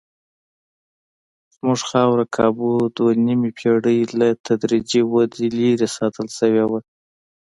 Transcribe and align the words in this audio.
زموږ 1.55 1.79
خاوره 1.89 2.25
کابو 2.37 2.71
دوه 2.95 3.11
نیمې 3.27 3.51
پېړۍ 3.57 3.99
له 4.19 4.27
تدریجي 4.45 5.01
ودې 5.11 5.47
لرې 5.57 5.89
ساتل 5.97 6.27
شوې 6.37 6.65
وه. 6.69 6.79